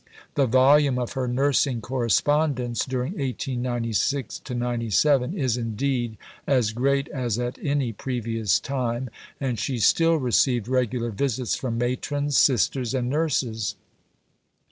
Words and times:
The 0.33 0.47
volume 0.47 0.97
of 0.97 1.13
her 1.13 1.27
nursing 1.27 1.79
correspondence 1.79 2.85
during 2.85 3.11
1896 3.11 4.41
97 4.49 5.37
is, 5.37 5.57
indeed, 5.57 6.17
as 6.47 6.71
great 6.71 7.07
as 7.09 7.37
at 7.37 7.59
any 7.63 7.93
previous 7.93 8.59
time, 8.59 9.11
and 9.39 9.59
she 9.59 9.77
still 9.77 10.15
received 10.15 10.67
regular 10.67 11.11
visits 11.11 11.53
from 11.53 11.77
matrons, 11.77 12.35
sisters, 12.35 12.95
and 12.95 13.11
nurses. 13.11 13.75